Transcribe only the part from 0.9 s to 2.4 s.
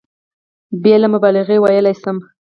مبالغې ویلای شم.